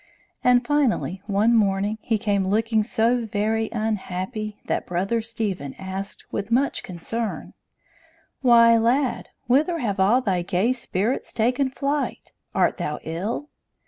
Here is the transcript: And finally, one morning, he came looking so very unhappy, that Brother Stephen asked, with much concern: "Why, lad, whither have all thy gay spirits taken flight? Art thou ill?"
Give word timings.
And 0.43 0.65
finally, 0.65 1.21
one 1.27 1.53
morning, 1.55 1.99
he 2.01 2.17
came 2.17 2.47
looking 2.47 2.81
so 2.81 3.27
very 3.27 3.69
unhappy, 3.71 4.57
that 4.65 4.87
Brother 4.87 5.21
Stephen 5.21 5.75
asked, 5.77 6.25
with 6.31 6.49
much 6.49 6.81
concern: 6.81 7.53
"Why, 8.41 8.79
lad, 8.79 9.29
whither 9.45 9.77
have 9.77 9.99
all 9.99 10.19
thy 10.19 10.41
gay 10.41 10.73
spirits 10.73 11.31
taken 11.31 11.69
flight? 11.69 12.31
Art 12.55 12.77
thou 12.77 12.97
ill?" 13.03 13.49